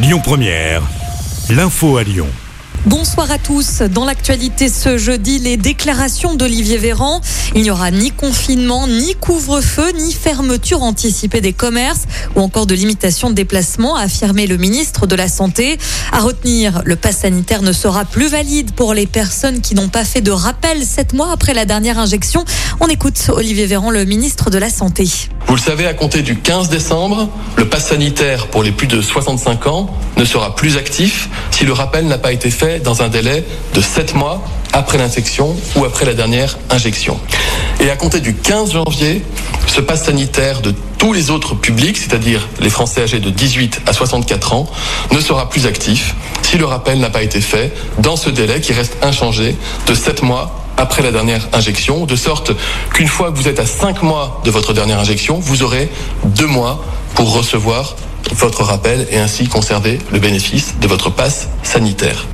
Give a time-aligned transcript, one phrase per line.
[0.00, 0.82] Lyon Première,
[1.50, 2.28] l'info à Lyon.
[2.86, 3.82] Bonsoir à tous.
[3.82, 7.20] Dans l'actualité ce jeudi, les déclarations d'Olivier Véran.
[7.56, 12.04] Il n'y aura ni confinement, ni couvre-feu, ni fermeture anticipée des commerces
[12.36, 15.78] ou encore de limitation de déplacement, a affirmé le ministre de la Santé.
[16.12, 20.04] À retenir, le pass sanitaire ne sera plus valide pour les personnes qui n'ont pas
[20.04, 22.44] fait de rappel sept mois après la dernière injection.
[22.78, 25.08] On écoute Olivier Véran, le ministre de la Santé.
[25.48, 27.26] Vous le savez, à compter du 15 décembre,
[27.56, 29.88] le pass sanitaire pour les plus de 65 ans
[30.18, 33.80] ne sera plus actif si le rappel n'a pas été fait dans un délai de
[33.80, 37.18] 7 mois après l'infection ou après la dernière injection.
[37.80, 39.24] Et à compter du 15 janvier,
[39.66, 43.94] ce pass sanitaire de tous les autres publics, c'est-à-dire les Français âgés de 18 à
[43.94, 44.68] 64 ans,
[45.12, 48.74] ne sera plus actif si le rappel n'a pas été fait dans ce délai qui
[48.74, 49.56] reste inchangé
[49.86, 52.52] de 7 mois après la dernière injection, de sorte
[52.94, 55.90] qu'une fois que vous êtes à 5 mois de votre dernière injection, vous aurez
[56.24, 56.82] 2 mois
[57.14, 57.96] pour recevoir
[58.32, 61.48] votre rappel et ainsi conserver le bénéfice de votre passe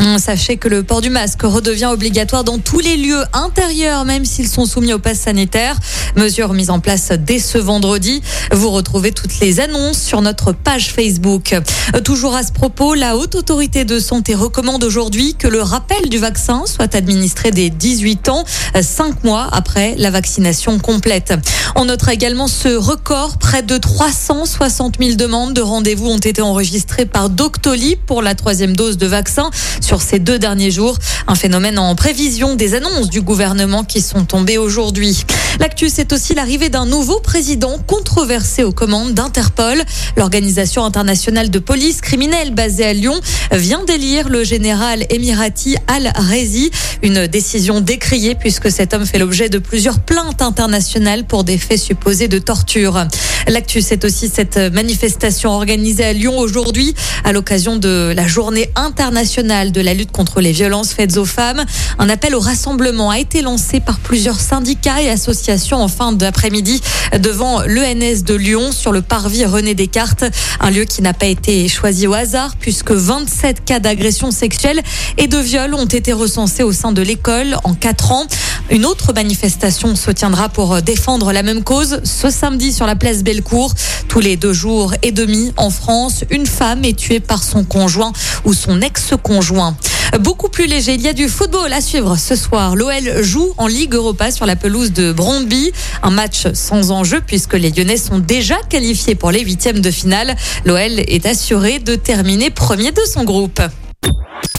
[0.00, 4.24] Hum, sachez que le port du masque redevient obligatoire dans tous les lieux intérieurs, même
[4.24, 5.76] s'ils sont soumis au pass sanitaire.
[6.16, 8.20] Mesure mise en place dès ce vendredi.
[8.50, 11.52] Vous retrouvez toutes les annonces sur notre page Facebook.
[11.52, 16.08] Euh, toujours à ce propos, la Haute Autorité de Santé recommande aujourd'hui que le rappel
[16.08, 18.44] du vaccin soit administré dès 18 ans,
[18.80, 21.34] 5 mois après la vaccination complète.
[21.76, 27.06] On notera également ce record, près de 360 000 demandes de rendez-vous ont été enregistrés
[27.06, 29.27] par Doctolib pour la troisième dose de vaccin
[29.80, 30.98] sur ces deux derniers jours.
[31.26, 35.24] Un phénomène en prévision des annonces du gouvernement qui sont tombées aujourd'hui.
[35.60, 39.82] L'actu, c'est aussi l'arrivée d'un nouveau président controversé aux commandes d'Interpol.
[40.16, 43.20] L'organisation internationale de police criminelle basée à Lyon
[43.52, 46.70] vient d'élire le général émirati Al-Rezi.
[47.02, 51.80] Une décision décriée puisque cet homme fait l'objet de plusieurs plaintes internationales pour des faits
[51.80, 53.06] supposés de torture.
[53.48, 59.72] L'actu, c'est aussi cette manifestation organisée à Lyon aujourd'hui à l'occasion de la journée internationale
[59.72, 61.64] de la lutte contre les violences faites aux femmes.
[61.98, 66.82] Un appel au rassemblement a été lancé par plusieurs syndicats et associations en fin d'après-midi
[67.20, 70.24] devant l'ENS de Lyon sur le parvis René Descartes,
[70.60, 74.82] un lieu qui n'a pas été choisi au hasard puisque 27 cas d'agression sexuelle
[75.16, 78.26] et de viol ont été recensés au sein de l'école en quatre ans.
[78.70, 83.22] Une autre manifestation se tiendra pour défendre la même cause ce samedi sur la place
[83.22, 83.72] Bellecour.
[84.08, 88.12] Tous les deux jours et demi en France, une femme est tuée par son conjoint
[88.44, 89.74] ou son ex-conjoint.
[90.20, 92.76] Beaucoup plus léger, il y a du football à suivre ce soir.
[92.76, 95.72] L'OL joue en Ligue Europa sur la pelouse de Brondby.
[96.02, 100.36] Un match sans enjeu puisque les Lyonnais sont déjà qualifiés pour les huitièmes de finale.
[100.66, 103.62] L'OL est assuré de terminer premier de son groupe.